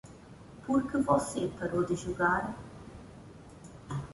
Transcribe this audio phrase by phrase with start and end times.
[0.65, 2.55] Por que você parou de jogar?